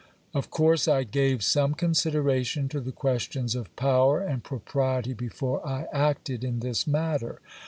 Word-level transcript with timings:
Of 0.33 0.49
course 0.49 0.87
I 0.87 1.03
gave 1.03 1.43
some 1.43 1.75
consideration 1.75 2.67
to 2.69 2.79
the 2.79 2.91
ques 2.91 3.21
tions 3.31 3.53
of 3.53 3.75
power 3.75 4.19
and 4.19 4.43
propriety 4.43 5.13
before 5.13 5.63
I 5.63 5.85
acted 5.93 6.43
in 6.43 6.61
this 6.61 6.87
mat 6.87 7.19
ter. 7.19 7.37